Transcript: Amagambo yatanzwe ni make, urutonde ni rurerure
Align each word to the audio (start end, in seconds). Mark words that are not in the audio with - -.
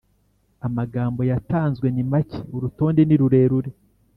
Amagambo 0.67 1.21
yatanzwe 1.31 1.87
ni 1.91 2.03
make, 2.11 2.39
urutonde 2.55 3.01
ni 3.05 3.15
rurerure 3.21 3.69